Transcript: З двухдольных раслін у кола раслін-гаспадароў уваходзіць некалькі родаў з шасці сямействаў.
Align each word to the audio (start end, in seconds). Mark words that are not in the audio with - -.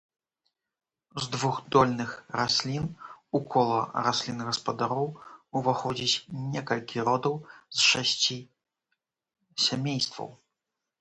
З 1.25 1.27
двухдольных 1.33 2.11
раслін 2.41 2.87
у 3.41 3.43
кола 3.57 3.77
раслін-гаспадароў 4.07 5.07
уваходзіць 5.61 6.21
некалькі 6.57 6.97
родаў 7.13 7.35
з 7.55 7.87
шасці 7.93 8.39
сямействаў. 9.69 10.27